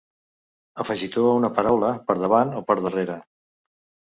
[0.83, 3.21] Afegitó a una paraula, per davant o per darrere.